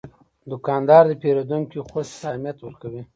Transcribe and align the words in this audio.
دوکاندار 0.51 1.03
د 1.07 1.13
پیرودونکي 1.21 1.77
خوښي 1.87 2.15
ته 2.19 2.25
اهمیت 2.31 2.57
ورکوي. 2.61 3.01